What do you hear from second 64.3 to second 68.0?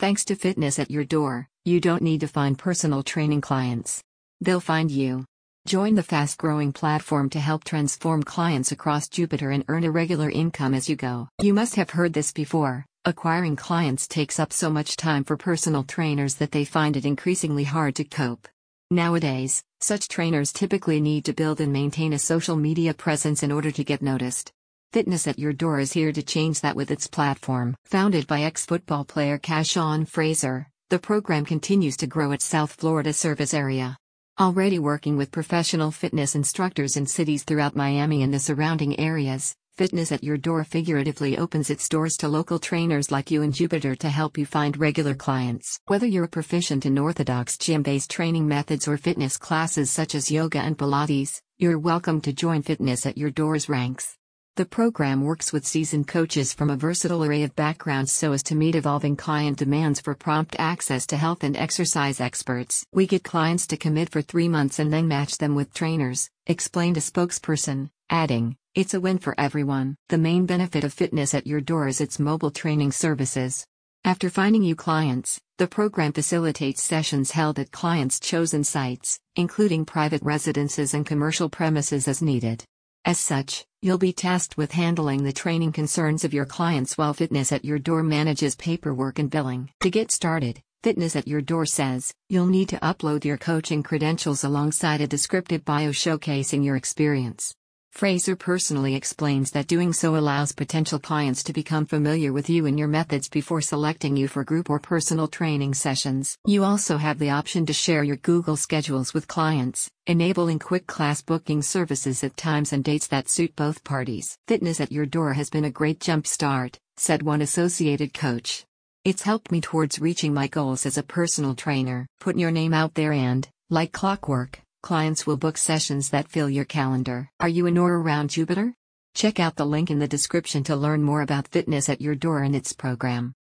months and then match them with trainers, explained a spokesperson,